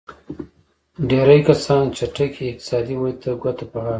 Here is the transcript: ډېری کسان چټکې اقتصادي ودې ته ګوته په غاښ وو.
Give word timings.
ډېری 1.09 1.39
کسان 1.47 1.83
چټکې 1.97 2.45
اقتصادي 2.47 2.95
ودې 2.97 3.13
ته 3.21 3.29
ګوته 3.41 3.65
په 3.71 3.77
غاښ 3.85 3.87
وو. 3.87 3.89